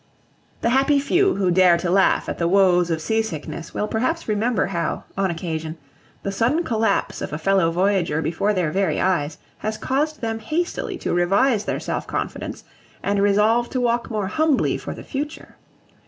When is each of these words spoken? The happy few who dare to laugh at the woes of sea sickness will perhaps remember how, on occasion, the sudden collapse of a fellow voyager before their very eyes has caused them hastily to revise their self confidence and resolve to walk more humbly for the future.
The 0.61 0.71
happy 0.71 0.99
few 0.99 1.35
who 1.35 1.51
dare 1.51 1.77
to 1.77 1.91
laugh 1.91 2.27
at 2.27 2.39
the 2.39 2.47
woes 2.47 2.89
of 2.89 3.03
sea 3.03 3.21
sickness 3.21 3.71
will 3.71 3.87
perhaps 3.87 4.27
remember 4.27 4.65
how, 4.65 5.03
on 5.15 5.29
occasion, 5.29 5.77
the 6.23 6.31
sudden 6.31 6.63
collapse 6.63 7.21
of 7.21 7.31
a 7.31 7.37
fellow 7.37 7.69
voyager 7.69 8.19
before 8.19 8.51
their 8.51 8.71
very 8.71 8.99
eyes 8.99 9.37
has 9.59 9.77
caused 9.77 10.19
them 10.19 10.39
hastily 10.39 10.97
to 10.97 11.13
revise 11.13 11.65
their 11.65 11.79
self 11.79 12.07
confidence 12.07 12.63
and 13.03 13.21
resolve 13.21 13.69
to 13.69 13.79
walk 13.79 14.09
more 14.09 14.25
humbly 14.25 14.75
for 14.75 14.95
the 14.95 15.03
future. 15.03 15.55